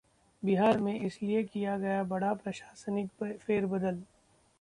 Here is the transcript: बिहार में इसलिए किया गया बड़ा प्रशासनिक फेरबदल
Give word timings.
बिहार 0.43 0.77
में 0.77 0.99
इसलिए 0.99 1.43
किया 1.43 1.77
गया 1.77 2.03
बड़ा 2.03 2.33
प्रशासनिक 2.33 3.23
फेरबदल 3.39 4.01